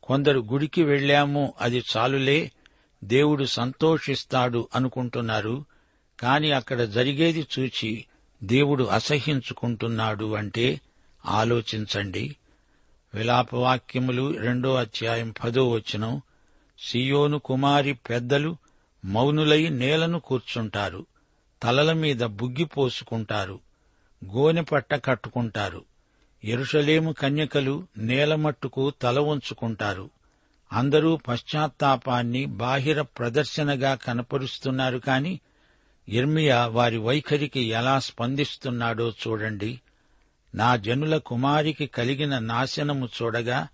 కొందరు 0.03 0.39
గుడికి 0.39 0.83
వెళ్ళాము 0.83 1.53
అది 1.61 1.83
చాలులే 1.97 2.51
దేవుడు 3.03 3.43
సంతోషిస్తాడు 3.43 4.67
అనుకుంటున్నారు 4.75 5.65
కాని 6.19 6.51
అక్కడ 6.51 6.81
జరిగేది 6.81 7.47
చూచి 7.59 8.05
దేవుడు 8.43 8.83
అసహ్యించుకుంటున్నాడు 8.83 10.33
అంటే 10.33 10.81
ఆలోచించండి. 11.25 12.35
విలాపవాక్యములు 13.13 14.37
రెండో 14.37 14.75
అధ్యాయం 14.75 15.33
పదో 15.43 15.69
వచనం 15.69 16.21
సియోను 16.79 17.39
కుమారి 17.39 17.93
పెద్దలు 17.93 18.57
మౌనులై 19.05 19.69
నేలను 19.69 20.19
కూర్చుంటారు. 20.19 21.05
తలల 21.65 21.93
మీద 21.93 22.23
బుగ్గి 22.23 22.65
పోసుకుంటారు 22.65 23.59
కట్టుకుంటారు 25.05 25.85
ఎరుషలేము 26.43 27.11
కన్యకలు 27.11 27.87
నేలమట్టుకు 27.97 28.89
తల 28.89 29.19
ఉంచుకుంటారు 29.19 30.09
అందరూ 30.73 31.19
పశ్చాత్తాపాన్ని 31.27 32.45
బాహిర 32.45 33.01
ప్రదర్శనగా 33.01 33.95
కనపరుస్తున్నారు 33.95 34.97
కాని 34.97 35.39
ఇర్మియా 36.09 36.67
వారి 36.67 36.97
వైఖరికి 36.97 37.59
ఎలా 37.59 37.99
స్పందిస్తున్నాడో 37.99 39.09
చూడండి. 39.09 39.81
నా 40.55 40.75
జనుల 40.75 41.17
కుమారికి 41.17 41.87
కలిగిన 41.87 42.39
నాశనము 42.39 43.09
చూడగా 43.21 43.67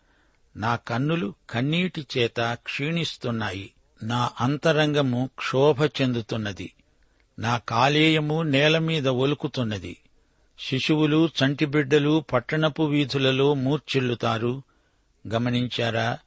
నా 0.56 0.76
కన్నులు 0.76 1.34
కన్నీటి 1.50 2.08
చేత 2.18 2.40
క్షీణిస్తున్నాయి 2.54 3.74
నా 4.04 4.30
అంతరంగము 4.42 5.30
క్షోభ 5.38 5.86
చెందుతున్నది. 5.86 6.74
నా 7.42 7.58
కాలేయము 7.58 8.42
నేల 8.42 8.78
మీద 8.78 9.08
ఒలుకుతున్నది. 9.08 9.98
శిశువులు 10.60 11.30
చంటిబిడ్డలు 11.44 12.26
పట్టణపు 12.34 12.84
వీధులలో 12.84 13.54
మూర్చిల్లుతారు 13.54 14.64
గమనించారా? 15.28 16.18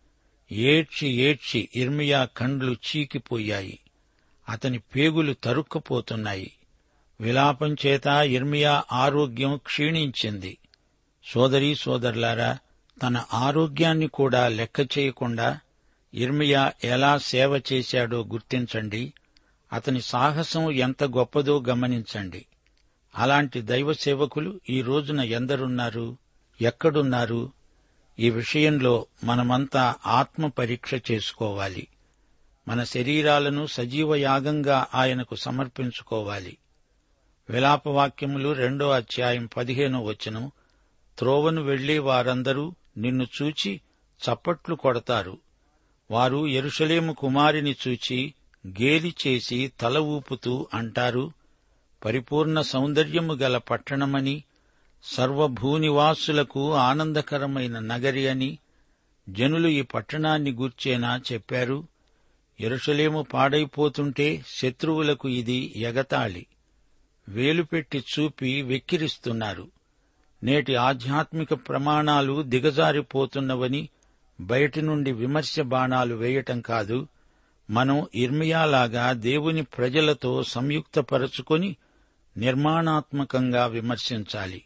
ఏడ్చి 0.53 1.09
ఏడ్చి 1.09 1.69
ఇర్మియా 1.77 2.25
కండ్లు 2.25 2.73
చీకిపోయాయి. 2.73 3.79
అతని 4.49 4.79
పేగులు 4.79 5.33
తరుక్కుపోతున్నాయి. 5.33 6.53
విలాపం 7.21 7.77
చేత 7.87 8.07
ఇర్మియా 8.07 8.85
ఆరోగ్యం 8.93 9.57
క్షీణించింది. 9.57 10.59
సోదరీ 11.25 11.75
సోదరులారా 11.75 12.59
తన 13.03 13.25
ఆరోగ్యాన్ని 13.35 14.07
కూడా 14.07 14.49
లెక్క 14.49 14.99
చేయకుండా 14.99 15.59
ఇర్మియా 16.15 16.73
ఎలా 16.85 17.19
సేవ 17.19 17.61
చేశాడో 17.73 18.25
గుర్తించండి. 18.33 19.13
అతని 19.75 20.01
సాహసం 20.01 20.71
ఎంత 20.71 21.05
గొప్పదో 21.05 21.65
గమనించండి. 21.69 22.47
అలాంటి 23.15 23.63
దైవ 23.63 23.93
సేవకులు 23.93 24.61
ఈ 24.71 24.83
రోజున 24.83 25.21
ఎందరున్నారు? 25.21 26.17
ఎక్కడున్నారు? 26.61 27.53
ఈ 28.19 28.31
విషయంలో 28.31 29.07
మనమంతా 29.25 29.95
ఆత్మ 30.07 30.47
పరీక్ష 30.47 30.95
చేసుకోవాలి. 31.11 31.89
మన 32.69 32.85
శరీరాలను 32.85 33.67
సజీవ 33.67 34.15
యాగంగా 34.15 34.87
ఆయనకు 34.95 35.35
సమర్పించుకోవాలి. 35.35 36.59
విలాపవాక్యములు 37.51 38.53
రెండో 38.53 38.91
అధ్యాయం 38.91 39.49
పదిహేనో 39.57 40.03
వచనం 40.03 40.51
త్రోవను 41.19 41.63
వెళ్ళే 41.63 41.99
వారందరూ 41.99 42.75
నిన్ను 42.97 43.27
చూచి 43.43 43.81
చప్పట్లు 44.31 44.75
కొడతారు. 44.75 45.39
వారు 46.11 46.47
ఎరుషలేము 46.47 47.13
కుమారిని 47.13 47.77
చూచి 47.89 48.35
గేలి 48.67 49.15
చేసి 49.27 49.73
తల 49.81 49.99
ఊపుతూ 49.99 50.67
అంటారు 50.75 51.33
పరిపూర్ణ 52.05 52.61
సౌందర్యము 52.61 53.35
గల 53.35 53.59
పట్టణమని 53.59 54.45
సర్వభూనివాసులకు 55.03 56.75
ఆనందకరమైన 56.75 57.79
నగరి 57.79 58.29
అని 58.29 58.59
జనులు 59.29 59.69
ఈ 59.69 59.83
పట్టణాన్ని 59.83 60.53
గూర్చేనా 60.53 61.21
చెప్పారు. 61.33 61.89
ఎరుషలేము 62.61 63.23
పాడైపోతుంటే 63.23 64.45
శత్రువులకు 64.49 65.29
ఇది 65.29 65.73
ఎగతాళి. 65.77 66.47
వేలుపెట్టి 67.29 67.99
చూపి 67.99 68.63
వెక్కిరిస్తున్నారు. 68.63 69.71
నేటి 70.43 70.75
ఆధ్యాత్మిక 70.75 71.55
ప్రమాణాలు 71.55 72.43
దిగజారిపోతున్నవని 72.43 73.89
బయటి 74.41 74.83
నుండి 74.83 75.13
విమర్శ 75.13 75.61
బాణాలు 75.61 76.15
వేయటం 76.15 76.61
కాదు. 76.61 77.09
మనం 77.71 78.07
ఇర్మియాలాగా 78.15 79.13
దేవుని 79.13 79.63
ప్రజలతో 79.63 80.43
సంయుక్తపరచుకొని 80.43 81.77
నిర్మాణాత్మకంగా 82.37 83.67
విమర్శించాలి. 83.67 84.63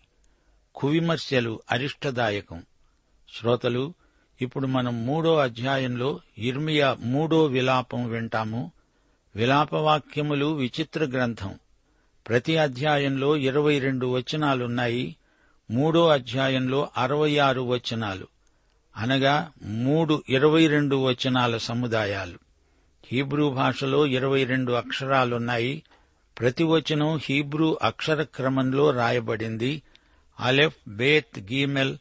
కువిమర్శలు 0.75 1.63
అరిష్టదాయకం. 1.71 2.63
శ్రోతలు 3.39 3.95
ఇప్పుడు 4.41 4.67
మనం 4.67 5.07
మూడో 5.07 5.37
అధ్యాయంలో 5.37 6.21
ఇర్మియా 6.39 6.97
మూడో 7.01 7.45
విలాపం 7.45 8.09
వింటాము. 8.09 8.73
విలాపవాక్యములు 9.37 10.55
విచిత్ర 10.55 11.05
గ్రంథం. 11.05 11.59
ప్రతి 12.29 12.57
అధ్యాయంలో 12.57 13.37
ఇరవై 13.37 13.79
రెండు 13.79 14.07
వచనాలున్నాయి. 14.07 15.17
మూడో 15.71 16.09
అధ్యాయంలో 16.09 16.89
అరవై 16.97 17.39
ఆరు 17.39 17.61
వచనాలు. 17.61 18.27
అనగా 18.97 19.53
మూడు 19.63 20.23
ఇరవై 20.29 20.67
రెండు 20.67 20.97
వచనాల 20.97 21.57
సముదాయాలు. 21.57 22.48
హీబ్రూ 23.13 23.51
భాషలో 23.51 24.07
ఇరవై 24.07 24.45
రెండు 24.45 24.73
అక్షరాలున్నాయి. 24.73 25.83
ప్రతి 26.39 26.65
వచనం 26.65 27.21
హీబ్రూ 27.25 27.79
అక్షర 27.83 28.23
క్రమంలో 28.23 28.91
రాయబడింది. 28.91 29.83
Aleph 30.41 30.77
beth 30.89 31.39
gimel 31.39 31.97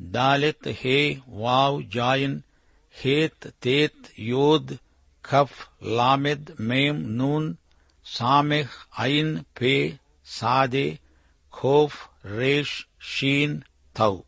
daleth 0.00 0.68
he 0.68 1.20
vav 1.28 1.82
zayin 1.94 2.40
heth 2.94 3.48
teth 3.62 4.20
yod 4.20 4.74
kaph 5.26 5.68
lamed 5.82 6.46
mem 6.60 7.18
nun 7.18 7.54
samekh 8.06 8.74
ayin 9.00 9.38
pe 9.60 9.98
tsade 10.26 10.98
qoph 11.60 11.98
resh 12.26 12.84
shin 13.02 13.60
tau 13.96 14.18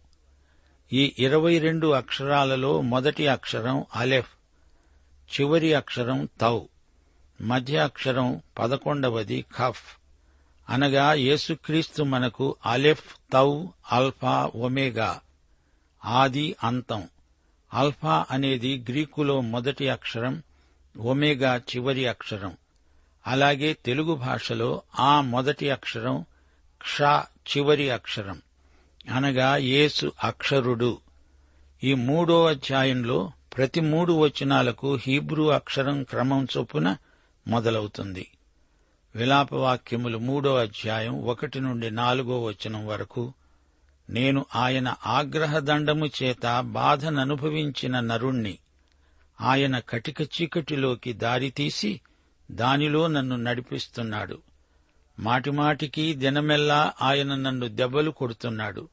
ఈ 0.92 1.14
ఇరవై 1.18 1.59
రెండు 1.59 1.87
అక్షరాలలో 1.87 2.81
మొదటి 2.81 3.26
అక్షరం 3.26 3.85
అలెఫ్. 3.96 4.38
చివరి 5.28 5.74
అక్షరం 5.74 6.28
తౌ. 6.40 6.60
మధ్య 7.40 7.78
అక్షరం 7.78 8.42
పదకొండవది 8.58 9.44
ఖఫ్. 9.58 9.98
అనగా 10.68 11.12
యేసుక్రీస్తు 11.12 12.02
మనకు 12.02 12.56
అలెఫ్ 12.66 13.32
తౌ 13.32 13.64
అల్ఫా 13.92 14.50
ఒమేగా. 14.56 15.20
ఆది 16.04 16.56
అంతం. 16.64 17.08
అల్ఫా 17.74 18.26
అనేది 18.30 18.84
గ్రీకులో 18.88 19.40
మొదటి 19.40 19.88
అక్షరం 19.88 20.42
ఒమేగా 20.98 21.56
చివరి 21.56 22.06
అక్షరం. 22.06 22.56
అలాగే 23.26 23.72
తెలుగు 23.72 24.14
భాషలో 24.14 24.82
ఆ 24.98 25.20
మొదటి 25.20 25.70
అక్షరం 25.70 26.24
క్ష 26.82 27.00
చివరి 27.56 27.90
అక్షరం. 27.90 28.42
అనగా 29.14 29.56
యేసు 29.56 30.12
అక్షరుడు. 30.24 30.98
ఈ 31.84 31.94
మూడో 31.94 32.46
అధ్యాయంలో 32.46 33.32
ప్రతి 33.56 33.80
మూడు 33.80 34.12
వచనాలకు 34.12 34.94
హీబ్రూ 34.94 35.48
అక్షరం 35.48 36.02
క్రమం 36.02 36.46
చొప్పున 36.56 36.96
మొదలవుతుంది. 37.48 38.30
విలాపవాక్యములు 39.14 40.18
మూడో 40.18 40.56
అధ్యాయం 40.56 41.24
ఒకటి 41.24 41.61
నుండి 41.61 41.90
నాలుగో 41.90 42.42
వచనం 42.42 42.87
వరకు 42.87 43.32
నేను 44.11 44.46
ఆయన 44.54 44.94
ఆగ్రహదండము 45.06 46.06
చేత 46.22 46.61
బాధననుభవించిన 46.61 48.00
నరుణ్ణి 48.00 48.58
ఆయన 49.40 49.78
కటిక 49.78 50.22
చీకటిలోకి 50.22 51.12
దారితీసి 51.12 52.00
దానిలో 52.50 53.06
నన్ను 53.06 53.37
నడిపిస్తున్నాడు. 53.37 54.38
మాటిమాటికి 55.18 56.14
దినమెల్లా 56.14 56.92
ఆయన 57.02 57.34
నన్ను 57.34 57.68
దెబ్బలు 57.68 58.11
కొడుతున్నాడు. 58.11 58.88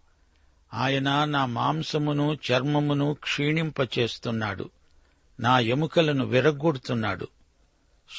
ఆయన 0.75 1.25
నా 1.25 1.45
మాంసమును 1.45 2.38
చర్మమును 2.51 3.13
క్షీణింపచేస్తున్నాడు. 3.13 4.69
నా 5.39 5.59
ఎముకలను 5.59 6.25
విరగ్గొడుతున్నాడు. 6.25 7.27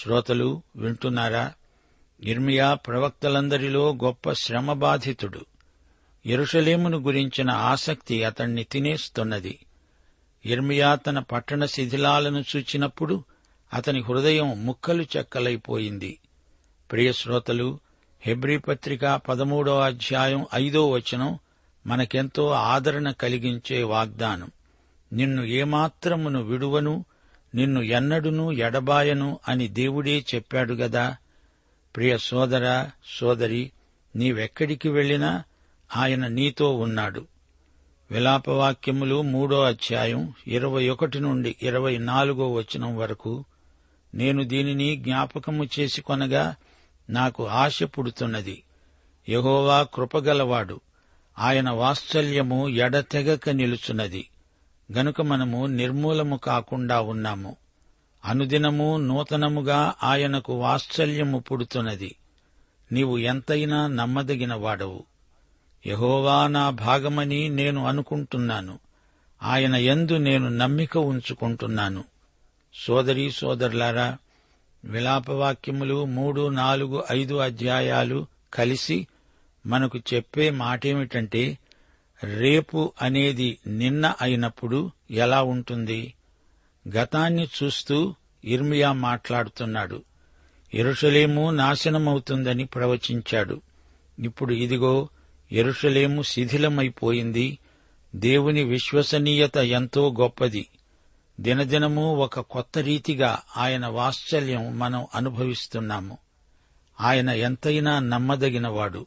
శ్రోతలు 0.03 0.62
వింటున్నారా? 0.77 1.53
నిర్మియా 2.25 2.75
ప్రవక్తలందరిలో 2.75 3.99
గొప్ప 4.05 4.33
శ్రమబాధితుడు. 4.33 5.47
ఎరుషలేమును 6.27 6.99
గురించిన 6.99 7.51
ఆసక్తి 7.51 8.25
అతణ్ణి 8.25 8.64
తినేస్తున్నది. 8.64 9.59
ఇర్మియా 10.45 10.95
తన 10.95 11.19
పట్టణ 11.19 11.64
శిథిలాలను 11.64 12.45
చూచినప్పుడు 12.57 13.25
అతని 13.75 14.03
హృదయం 14.03 14.66
ముక్కలు 14.66 15.03
చెక్కలైపోయింది. 15.03 16.19
ప్రియ 16.92 17.12
శ్రోతలు 17.12 17.79
హెబ్రీ 18.21 18.59
పత్రిక 18.59 19.21
పదమూడో 19.29 19.81
అధ్యాయం 19.81 20.47
ఐదో 20.55 20.90
వచనం 20.90 21.38
మనకెంతో 21.87 22.51
ఆదరణ 22.51 23.11
కలిగించే 23.11 23.83
వాగ్దానం. 23.83 24.51
నిన్ను 25.12 25.42
ఏమాత్రమును 25.42 26.42
విడువను 26.42 27.05
నిన్ను 27.55 27.81
ఎన్నడును 27.81 28.53
ఎడబాయను 28.53 29.38
అని 29.49 29.68
దేవుడే 29.68 30.25
చెప్పాడు 30.35 30.75
గదా. 30.75 31.16
ప్రియ 31.96 32.18
సోదర 32.18 32.90
సోదరి 33.20 33.72
నీవెక్కడికి 34.16 34.88
వెళ్ళినా 34.88 35.44
ఆయన 35.96 36.27
నీతో 36.27 36.77
ఉన్నాడు. 36.77 37.27
విలాపవాక్యములు 38.11 39.22
మూడో 39.22 39.62
అధ్యాయం 39.62 40.33
ఇరవై 40.46 40.88
ఒకటి 40.88 41.20
నుండి 41.20 41.57
ఇరవై 41.62 41.99
నాలుగో 41.99 42.53
వచనం 42.53 42.96
వరకు 42.96 43.44
నేను 44.14 44.44
దీనిని 44.44 44.96
జ్ఞాపకము 44.96 45.68
చేసి 45.79 46.03
కొనగా 46.03 46.57
నాకు 47.11 47.46
ఆశ 47.46 47.83
పుడుతున్నది. 47.83 48.62
యహోవా 49.29 49.83
కృపగలవాడు. 49.83 50.81
ఆయన 51.38 51.70
వాత్సల్యము 51.70 52.68
ఎడతెగక 52.68 53.51
నిలుచున్నది. 53.51 54.29
గనుక 54.92 55.20
మనము 55.20 55.66
నిర్మూలము 55.66 56.37
కాకుండా 56.37 57.01
ఉన్నాము. 57.01 57.57
అనుదినము 58.25 58.96
నూతనముగా 58.96 59.94
ఆయనకు 60.03 60.53
వాత్సల్యము 60.53 61.38
పుడుతున్నది. 61.38 62.16
నీవు 62.92 63.18
ఎంతైనా 63.18 63.87
నమ్మదగిన 63.87 64.55
వాడవు 64.55 65.05
యహోవా 65.87 66.46
నా 66.46 66.70
భాగమని 66.70 67.49
నేను 67.49 67.87
అనుకుంటున్నాను. 67.87 68.79
ఆయన 69.42 69.75
ఎందు 69.75 70.16
నేను 70.16 70.49
నమ్మిక 70.49 70.99
ఉంచుకుంటున్నాను. 70.99 72.05
సోదరీ 72.75 73.31
సోదరులారా 73.31 74.18
విలాపవాక్యములు 74.85 76.05
మూడు 76.05 76.49
నాలుగు 76.49 77.05
ఐదు 77.11 77.35
అధ్యాయాలు 77.35 78.27
కలిసి 78.55 79.07
మనకు 79.66 79.98
చెప్పే 80.14 80.50
మాటేమిటంటే 80.50 81.59
రేపు 82.24 82.92
అనేది 83.02 83.59
నిన్న 83.66 84.14
అయినప్పుడు 84.20 84.90
ఎలా 85.11 85.42
ఉంటుంది? 85.42 86.14
గతాన్ని 86.96 87.48
చూస్తూ 87.62 88.14
ఇర్మియా 88.44 88.92
మాట్లాడుతున్నాడు. 88.92 90.02
ఎరుషలేము 90.74 91.50
నాశనమవుతుందని 91.50 92.66
ప్రవచించాడు. 92.66 93.61
ఇప్పుడు 94.18 94.55
ఇదిగో 94.55 95.09
ఎరుషలేము 95.52 96.22
శిథిలమైపోయింది. 96.22 97.59
దేవుని 98.14 98.64
విశ్వసనీయత 98.64 99.57
ఎంతో 99.57 100.14
గొప్పది. 100.20 100.66
దినదినము 101.40 102.16
ఒక 102.16 102.40
కొత్త 102.40 102.79
రీతిగా 102.79 103.42
ఆయన 103.57 103.87
వాత్సల్యం 103.87 104.79
మనం 104.79 105.07
అనుభవిస్తున్నాము. 105.14 106.18
ఆయన 107.00 107.31
ఎంతైనా 107.31 107.98
నమ్మదగినవాడు. 107.98 109.07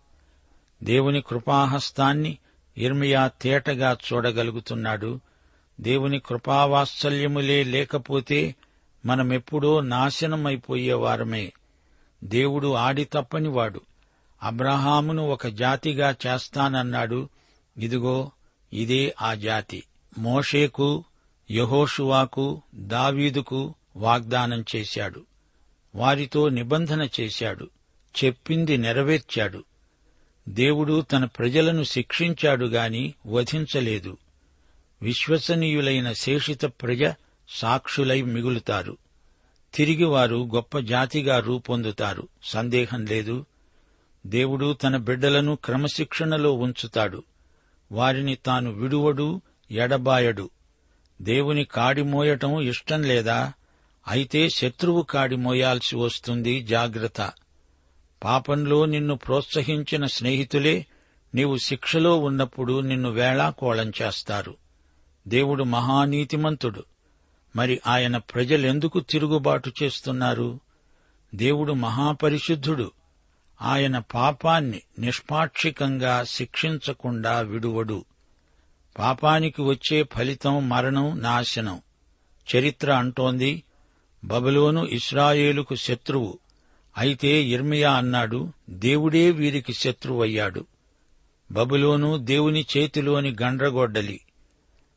దేవుని 0.83 1.21
కృపాహస్తాన్ని 1.21 2.37
ఇర్మియా 2.77 3.27
తేటగా 3.27 3.97
చూడగలుగుతున్నాడు. 4.13 5.19
దేవుని 5.81 6.19
కృపావాత్సల్యములే 6.19 7.63
లేకపోతే 7.63 8.55
మనమెప్పుడో 9.05 9.81
నాశనమైపోయేవారమే. 9.81 11.53
దేవుడు 12.23 12.73
ఆడి 12.73 13.05
తప్పనివాడు. 13.05 13.81
అబ్రహామును 14.43 15.27
ఒక 15.27 15.47
జాతిగా 15.47 16.15
చేస్తానన్నాడు. 16.27 17.29
ఇదిగో 17.77 18.31
ఇదే 18.73 19.15
ఆ 19.21 19.33
జాతి. 19.33 19.83
మోషేకు 20.17 21.03
యహోషువాకు 21.51 22.61
దావీదుకు 22.75 23.75
వాగ్దానం 23.95 24.65
చేశాడు. 24.75 25.25
వారితో 25.95 26.49
నిబంధన 26.49 27.07
చేశాడు. 27.19 27.69
చెప్పింది 28.25 28.77
నెరవేర్చాడు. 28.77 29.63
దేవుడు 30.49 31.01
తన 31.01 31.25
ప్రజలను 31.25 31.83
శిక్షించాడు 31.83 32.65
గాని 32.65 33.13
వధించలేదు. 33.27 34.17
విశ్వసనీయులైన 35.01 36.13
శేషిత 36.13 36.65
ప్రజ 36.65 37.13
సాక్షులై 37.49 38.21
మిగులుతారు. 38.21 38.97
తిరిగి 39.73 40.03
వారు 40.03 40.49
గొప్ప 40.55 40.79
జాతిగా 40.79 41.39
రూపొందుతారు. 41.39 42.27
సందేహం 42.43 43.05
లేదు. 43.05 43.45
దేవుడు 44.27 44.73
తన 44.73 44.97
బిడ్డలను 44.97 45.55
క్రమశిక్షణలో 45.55 46.53
ఉంచుతాడు. 46.53 47.23
వారిని 47.91 48.35
తాను 48.35 48.71
విడువడు 48.71 49.41
ఎడబాయడు. 49.71 50.49
దేవుని 51.21 51.63
కాడి 51.63 52.03
మోయటం 52.03 52.61
ఇష్టం 52.61 53.03
లేదా? 53.03 53.53
అయితే 54.07 54.49
శత్రువు 54.49 55.01
కాడి 55.01 55.35
మోయాల్సి 55.35 55.95
వస్తుంది 55.95 56.63
జాగ్రత్త. 56.63 57.31
పాపంలో 58.23 58.85
నిన్ను 58.85 59.15
ప్రోత్సహించిన 59.15 60.05
స్నేహితులే 60.05 60.85
నీవు 61.35 61.57
శిక్షలో 61.57 62.19
ఉన్నప్పుడు 62.19 62.79
నిన్ను 62.79 63.09
వేళాకోళం 63.09 63.91
చేస్తారు. 64.01 64.55
దేవుడు 65.27 65.63
మహానీతిమంతుడు. 65.63 66.83
మరి 67.55 67.81
ఆయన 67.87 68.17
ప్రజలెందుకు 68.17 68.99
తిరుగుబాటు 68.99 69.71
చేస్తున్నారు? 69.83 70.59
దేవుడు 71.35 71.73
మహాపరిశుద్ధుడు. 71.73 72.91
ఆయన 73.61 73.99
పాపాన్ని 73.99 74.81
నిష్పాక్షికంగా 74.99 76.23
శిక్షించకుండా 76.23 77.39
విడువడు. 77.39 78.05
పాపానికి 78.99 79.61
వచ్చే 79.61 80.03
ఫలితం 80.03 80.69
మరణం 80.69 81.21
నాశనం. 81.21 81.81
చరిత్ర 82.55 82.91
అంటోంది 82.91 83.63
బబులోను 84.25 84.85
ఇస్రాయేలుకు 84.85 85.75
శత్రువు. 85.75 86.39
అయితే 86.99 87.43
ఇర్మియా 87.43 87.91
అన్నాడు 87.91 88.51
దేవుడే 88.69 89.31
వీరికి 89.31 89.73
శత్రువయ్యాడు. 89.73 90.65
బబులోను 91.51 92.17
దేవుని 92.17 92.65
చేతిలోని 92.77 93.35
గండ్రగొడ్డలి. 93.41 94.21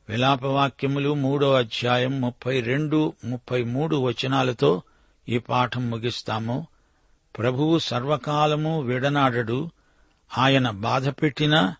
విలాపవాక్యములు 0.08 1.14
మూడో 1.14 1.52
అధ్యాయం 1.52 2.20
ముప్పై 2.20 2.60
రెండు 2.60 3.12
ముప్పై 3.24 3.64
మూడు 3.64 3.96
వచనాలతో 3.96 4.82
ఈ 5.28 5.38
పాఠం 5.38 5.90
ముగిస్తాము. 5.90 6.66
ప్రభువు 7.38 7.78
సర్వకాలము 7.78 8.80
విడనాడడు. 8.80 9.70
ఆయన 10.38 10.70
బాధపెట్టినా 10.70 11.74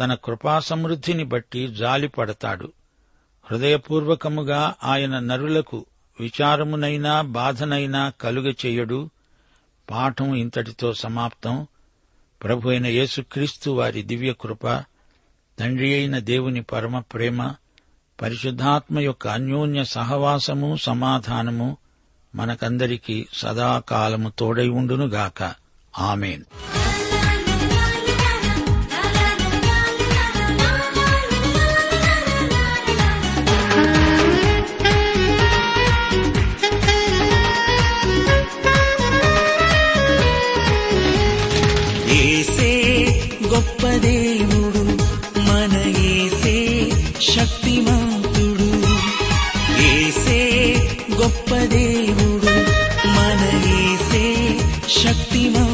తన 0.00 0.14
కృపాసమృద్ధిని 0.14 1.24
బట్టి 1.24 1.68
జాలిపడతాడు. 1.68 2.72
హృదయపూర్వకముగా 3.44 4.74
ఆయన 4.84 5.18
నరులకు 5.18 5.86
విచారమునైనా 6.20 7.20
బాధనైనా 7.20 8.12
కలుగచేయడు. 8.20 9.10
పాఠం 9.90 10.34
ఇంతటితో 10.34 10.92
సమాప్తం. 10.92 11.66
ప్రభు 12.42 12.68
అయిన 12.68 12.86
యేసుక్రీస్తు 12.86 13.70
వారి 13.70 14.02
దివ్య 14.02 14.34
కృప 14.40 14.66
తండ్రి 15.58 15.94
అయిన 15.94 16.18
దేవుని 16.18 16.62
పరమ 16.62 16.98
ప్రేమ 16.98 17.54
పరిశుద్ధాత్మ 18.22 19.00
యొక్క 19.00 19.28
అన్యోన్య 19.28 19.84
సహవాసము 19.84 20.76
సమాధానము 20.76 21.76
మనకందరికీ 22.34 23.26
సదాకాలము 23.32 24.32
తోడై 24.38 24.68
ఉండునుగాక. 24.68 25.54
ఆమెన్. 25.98 26.75
గొప్ప 51.26 51.54
దేవుడు 51.70 52.52
మన 53.06 53.40
శక్తిమా 54.96 55.64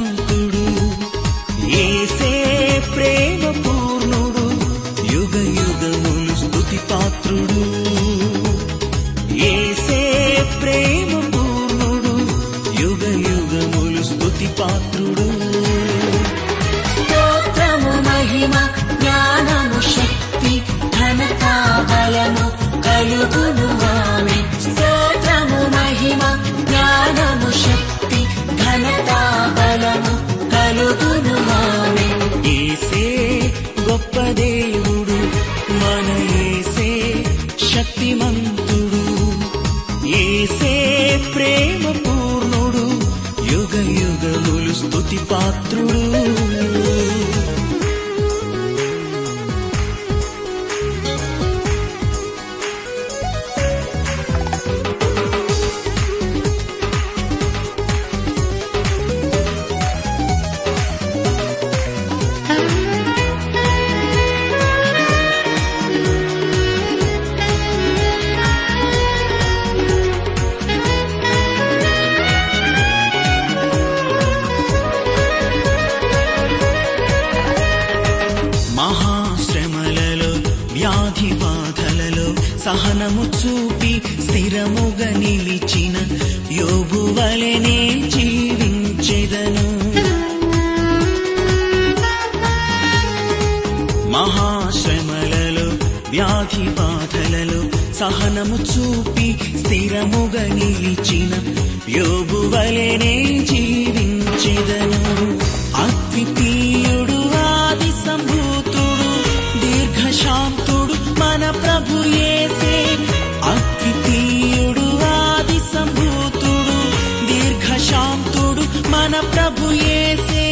మన 119.12 119.20
ప్రభు 119.32 119.66
యేసే. 119.78 120.44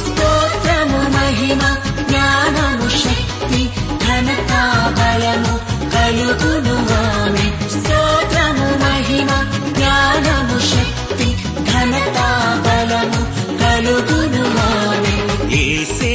స్తోత్రము 0.00 0.98
మహిమ 1.14 1.60
జ్ఞానము 2.00 2.88
శక్తి 2.96 3.60
ఘనత 4.04 4.52
బలము 4.98 5.54
కలుగును 5.94 6.74
ఆమె 6.98 7.46
స్తోత్రము 7.76 8.68
మహిమ 8.82 9.30
జ్ఞానము 9.70 10.58
శక్తి 10.68 11.28
ఘనత 11.66 12.18
బలము 12.66 13.22
కలుగును 13.62 14.44
ఆమె 14.68 15.14
ఏసే 15.62 16.14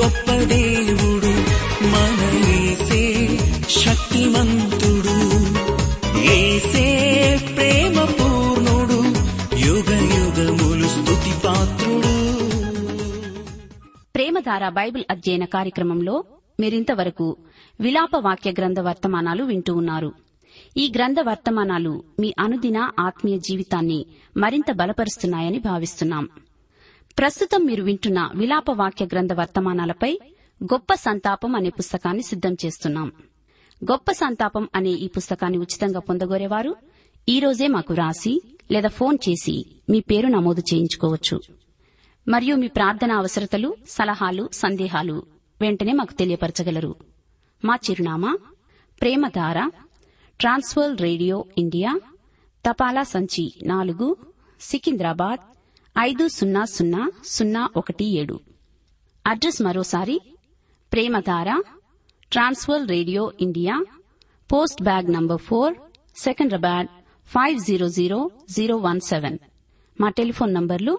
గొప్ప 0.00 0.26
దేవుడు 0.52 1.32
మన 1.92 2.20
ఏసే 2.58 3.04
శక్తిమంతు 3.80 4.85
ప్రేమధార 14.56 14.74
బైబిల్ 14.74 15.04
అధ్యయన 15.10 15.44
కార్యక్రమంలో 15.44 16.24
మీరింతవరకు 16.60 17.36
విలాప 17.80 18.16
వాక్య 18.16 18.50
గ్రంథ 18.50 18.80
వర్తమానాలు 18.80 19.44
వింటూ 19.44 19.74
ఉన్నారు. 19.74 20.12
ఈ 20.76 20.92
గ్రంథ 20.96 21.16
వర్తమానాలు 21.20 22.04
మీ 22.20 22.34
అనుదిన 22.38 22.90
ఆత్మీయ 23.00 23.38
జీవితాన్ని 23.38 24.06
మరింత 24.36 24.72
బలపరుస్తున్నాయని 24.72 25.58
భావిస్తున్నాం. 25.58 26.28
ప్రస్తుతం 27.18 27.64
మీరు 27.64 27.84
వింటున్న 27.84 28.30
విలాప 28.34 28.70
వాక్య 28.70 29.06
గ్రంథ 29.06 29.32
వర్తమానాలపై 29.32 30.20
గొప్ప 30.64 30.94
సంతాపం 30.94 31.54
అనే 31.54 31.68
పుస్తకాన్ని 31.68 32.22
సిద్దం 32.22 32.56
చేస్తున్నాం. 32.64 33.12
గొప్ప 33.84 34.12
సంతాపం 34.12 34.68
అనే 34.74 34.90
ఈ 34.90 35.08
పుస్తకాన్ని 35.08 35.58
ఉచితంగా 35.58 36.00
పొందగోరేవారు? 36.00 36.76
ఈ 37.28 37.40
రోజే 37.40 37.66
మాకు 37.66 37.94
రాసి 37.94 38.42
లేదా 38.70 38.88
ఫోన్ 38.88 39.18
చేసి 39.28 39.66
మీ 39.90 40.00
పేరు 40.00 40.26
నమోదు 40.26 40.60
చేయించుకోవచ్చు. 40.60 41.65
మరియు 42.28 42.56
మీ 42.56 42.68
ప్రార్థన 42.68 43.12
అవసరతలు 43.12 43.76
సలహాలు 43.88 44.48
సందేహాలు 44.52 45.26
వెంటనే 45.60 45.92
మాకు 45.92 46.12
తెలియపరచగలరు. 46.12 46.96
మా 47.64 47.78
చిరునామా 47.90 48.36
ప్రేమధార 49.00 49.70
ట్రాన్స్వర్ 50.40 51.00
రేడియో 51.00 51.44
ఇండియా 51.58 52.00
తపాలా 52.68 53.02
సంచి 53.02 53.54
నాలుగు 53.62 54.16
సికింద్రాబాద్ 54.60 55.38
ఐదు 55.98 56.28
సున్నా 56.28 56.64
సున్నా 56.64 57.10
సున్నా 57.24 57.68
ఒకటి 57.76 58.04
ఏడు. 58.04 58.40
అడ్రస్ 59.26 59.62
మరోసారి 59.62 60.20
Premadhara 60.92 61.62
Trans World 62.32 62.88
radio 62.88 63.32
India 63.40 63.84
post 64.52 64.82
bag 64.82 65.12
number 65.12 65.38
four 65.38 65.74
Secunderabad 66.16 66.86
five 67.26 67.60
zero 67.60 67.88
zero 67.88 68.30
zero 68.50 68.76
one 68.76 69.00
seven. 69.00 69.38
మా 70.00 70.08
టెలిఫోన్ 70.08 70.54
నంబర్లు 70.54 70.98